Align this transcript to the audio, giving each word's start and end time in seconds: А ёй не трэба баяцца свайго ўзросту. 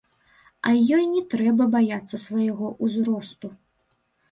А 0.69 0.71
ёй 0.97 1.03
не 1.15 1.21
трэба 1.35 1.63
баяцца 1.77 2.21
свайго 2.25 2.73
ўзросту. 2.87 3.55